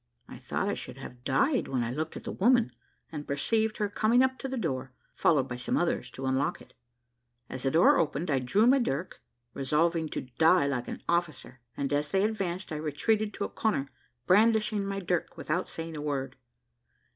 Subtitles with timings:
[0.27, 2.71] I thought I should have died when I looked at the woman,
[3.11, 6.73] and perceived her coming up to the door, followed by some others, to unlock it.
[7.51, 9.21] As the door opened, I drew my dirk,
[9.53, 13.89] resolving to die like an officer, and as they advanced, I retreated to a corner,
[14.25, 16.35] brandishing my dirk, without saying a word.